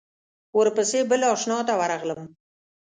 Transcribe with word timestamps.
ورپسې 0.59 0.99
بل 1.09 1.21
آشنا 1.33 1.57
ته 1.67 1.73
ورغلم. 1.79 2.21